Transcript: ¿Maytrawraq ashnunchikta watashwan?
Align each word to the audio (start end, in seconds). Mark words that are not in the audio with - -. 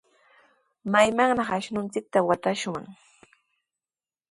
¿Maytrawraq 0.91 1.49
ashnunchikta 1.57 2.19
watashwan? 2.27 2.85